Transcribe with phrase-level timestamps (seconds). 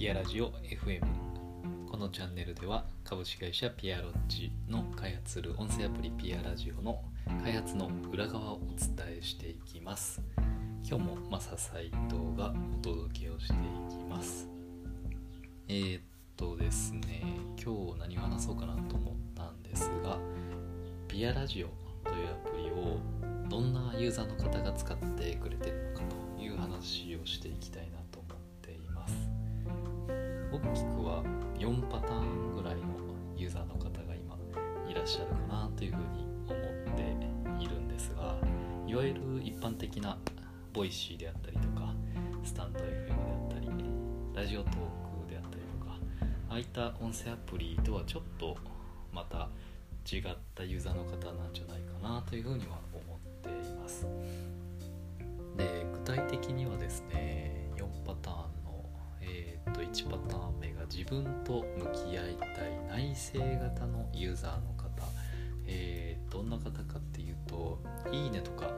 [0.00, 1.02] ピアラジオ FM
[1.86, 7.02] このチャンネルでは株式会社ピアロッジの開発する音声アプリピアラジオの
[7.44, 10.22] 開発の裏側をお伝えしていきます。
[10.88, 13.56] 今日もマサ斎藤がお届けをしてい
[13.94, 14.48] きます。
[15.68, 16.02] えー、っ
[16.34, 17.22] とですね
[17.62, 20.16] 今日何を話そうかなと思ったんですが
[21.08, 21.66] ピアラジオ
[22.08, 22.98] というアプリを
[23.50, 26.06] どんなユーザーの方が使ってくれてるのか
[26.38, 28.19] という話をしていきたいなと
[30.64, 31.22] 大きくは
[31.58, 32.82] 4パターンぐらいの
[33.36, 34.36] ユーザーの方が今
[34.88, 38.36] いらっしゃるかなというふうに思っているんですが
[38.86, 40.18] いわゆる一般的な
[40.72, 41.94] Voicy であったりとか
[42.44, 43.14] スタンド FM であ
[43.48, 43.68] ったり
[44.34, 45.98] ラジオトークであったりとか
[46.48, 48.56] ああいった音声アプリとはちょっと
[49.12, 49.48] また
[50.10, 50.22] 違っ
[50.54, 54.06] たユーザーの方なんじゃないかなというふうには思っています。
[55.56, 58.49] で具体的にはですね4パターン
[60.92, 64.90] 自分と向き合いたい内省型のユーザーの方、
[65.66, 67.78] えー、どんな方かっていうと
[68.12, 68.68] いいねとか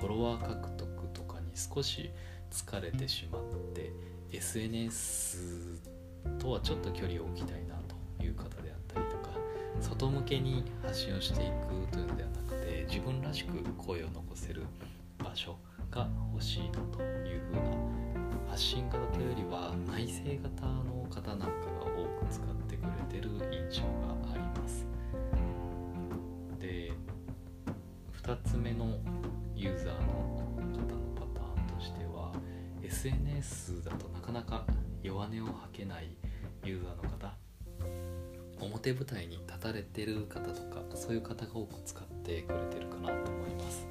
[0.00, 2.10] フォロワー獲得とかに少し
[2.50, 3.42] 疲れてしまっ
[3.74, 3.92] て
[4.32, 5.80] SNS
[6.38, 7.76] とはちょっと距離を置きたいな
[8.16, 9.30] という方であったりとか
[9.80, 14.64] 外向けに発信をしていくというのではなくて自分らしく声を残せる
[15.18, 15.56] 場所
[15.90, 23.30] が欲しいなというふうな発信型というよりは内省型の方なんかが多く使ってくれてる
[23.70, 24.84] 印象があります。
[26.58, 26.92] で
[28.24, 28.98] 2つ目の
[29.54, 30.00] ユーザーの
[30.72, 32.32] 方のパターンとしては
[32.82, 34.64] SNS だとなかなか
[35.00, 36.16] 弱音を吐けない
[36.64, 37.32] ユーザーの方。
[38.60, 43.86] 表舞台に立たれてる方とかそういう方が多く使ってくれてるかなと思います。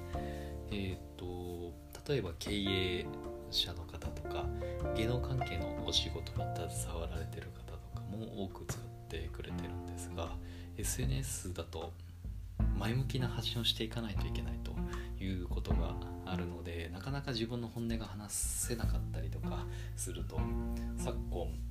[0.70, 1.74] えっ、ー、と
[2.08, 3.06] 例えば経営
[3.52, 3.84] 者の
[4.30, 4.46] か
[4.96, 10.30] 芸能関係のお仕事に携わられてる方とかも多く使ってくれてるんですが
[10.78, 11.92] SNS だと
[12.78, 14.74] 前向きな発信をしていかないといけないと
[15.24, 15.96] いうことが
[16.26, 20.40] あるのでなかなか自分の本音が話せなかったりとかすると
[20.98, 21.70] 昨今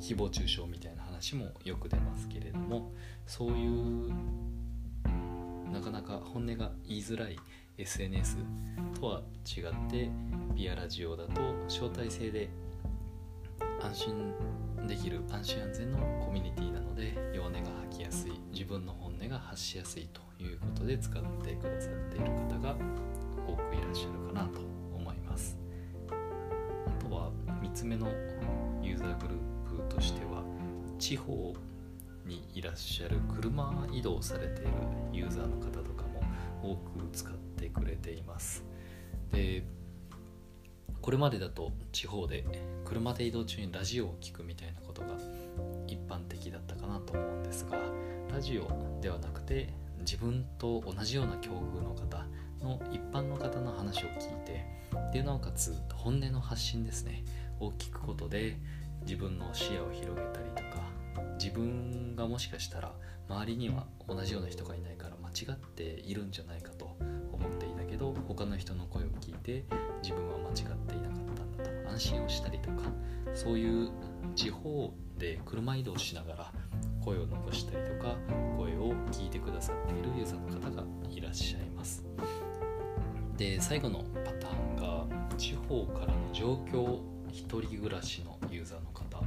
[0.00, 2.92] 誹謗中傷みたいな話もよく出ますけれども
[3.26, 4.12] そういう
[5.86, 7.38] かなか本音が言いづらい
[7.78, 8.38] SNS
[8.98, 10.10] とは違って
[10.52, 12.48] ビアラジオだと招待制で
[13.80, 14.34] 安心
[14.88, 22.74] できる安心安全のコミュニティなので弱音が吐きやすい自分の本音が発しやすいということで使ってくださっている方が
[23.46, 24.58] 多くいらっしゃるかなと
[24.92, 25.56] 思います。
[26.08, 27.30] あとは
[27.62, 28.08] 3つ目の
[28.82, 30.42] ユーザーグループとしては
[30.98, 31.54] 地方
[32.26, 34.70] にいらっしゃる車移動されている
[35.12, 36.22] ユーザーの方とかも
[36.62, 38.64] 多く使ってくれています。
[39.32, 39.64] で
[41.00, 42.44] これまでだと地方で
[42.84, 45.08] 車で移動中にラジオを聴くみたいなことが
[45.86, 47.78] 一般的だったかなと思うんですが
[48.32, 52.26] ラジオではなくて自分と同じような境遇の方
[52.60, 54.66] の一般の方の話を聞いて
[55.12, 57.24] でなおかつ本音の発信ですね。
[57.60, 58.56] を聞くことで
[59.02, 60.85] 自分の視野を広げたりとか
[61.38, 62.92] 自分がもしかしたら
[63.28, 66.96] 周りには同じような人がいないから間違っているんじゃないかと
[67.32, 69.64] 思っていたけど他の人の声を聞いて
[70.02, 72.82] 自分は間違っていなかったんだと安心をしたりとか
[73.34, 73.90] そういう
[74.34, 76.52] 地方で車移動しながら
[77.04, 78.16] 声を残したりとか
[78.56, 82.04] 声を聞いてくださっているユーザーの方がいらっしゃいます。
[83.36, 89.22] で最後のパターンが地方からの状況一人暮らしのユーザーの方。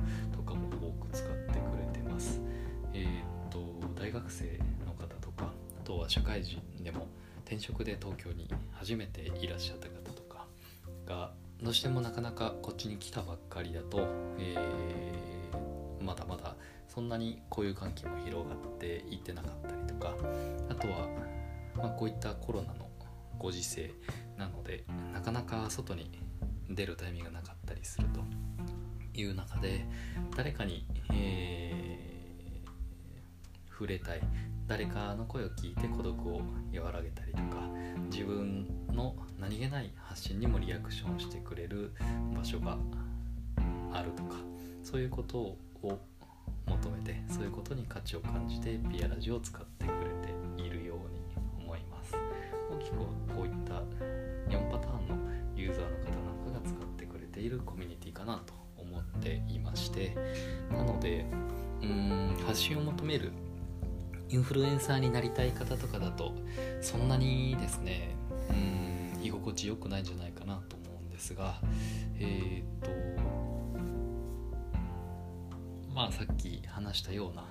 [4.10, 4.46] 大学生
[4.88, 7.08] の方とかあとは社会人でも
[7.46, 10.48] 転職で東京に初めていらっしゃった方とか
[11.06, 11.32] が
[11.62, 14.08] どうしてもなかなかこっちに来たばっかりだと、
[14.40, 16.56] えー、まだまだ
[16.88, 20.16] そんなに交友関係も広がっていってなかったりとか
[20.70, 21.08] あとは、
[21.76, 22.90] まあ、こういったコロナの
[23.38, 23.92] ご時世
[24.38, 26.20] なのでなかなか外に
[26.68, 28.22] 出るタイミングがなかったりすると
[29.20, 29.86] いう中で
[30.36, 31.49] 誰かに、えー、
[33.80, 34.20] 触れたい。
[34.68, 36.42] 誰かの声を聞いて孤独を
[36.76, 37.68] 和らげたりとか
[38.12, 41.92] 自分の何気ない発信にもリアクションしてくれる
[42.36, 42.78] 場所が
[43.94, 44.36] あるとか
[44.84, 45.58] そういうことを
[46.68, 49.96] 求めてそういうことに価値を感じてピアラジオを使ってくれ
[50.58, 52.14] ているように思います。
[52.70, 53.06] 大きくこ
[53.44, 53.82] ういった
[54.56, 55.16] 4パターンの
[55.56, 60.16] ユーザーの方なんかが使ってくれているコミュニティかなと思っていまして。
[60.70, 61.26] なので
[61.82, 63.32] うーん発信を求める
[64.30, 66.34] インフルエンサーになりたい方とかだと
[66.82, 68.16] そんなにですね
[68.50, 71.56] うん居心地良くないんじゃないかなと思うんですが
[72.20, 72.92] えっ、と
[75.94, 77.46] まあさっき話したような、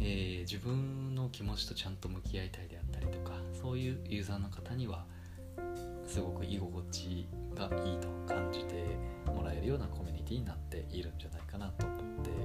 [0.00, 5.04] えー、自分の気持ちとちゃんと向き合いたいであったりとかそういうユーザーの方には
[6.06, 8.84] すごく居心地がいいと感じて
[9.26, 11.98] もらえるようなコミュニティになっているんじゃないかなと思っ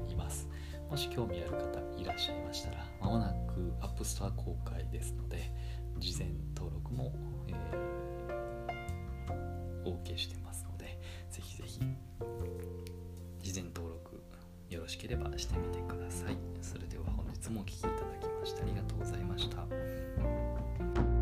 [0.07, 0.47] ています。
[0.89, 3.38] もし興味ある方いらっしゃいましたらまもなく
[3.81, 5.51] App Store 公開ですので
[5.97, 7.13] 事前登録も、
[7.47, 10.99] えー、OK してますので
[11.29, 11.79] ぜひぜひ
[13.41, 14.21] 事前登録
[14.69, 16.37] よろしければしてみてください。
[16.61, 21.18] それでは本日もお聴きいただきましてありがとうございました。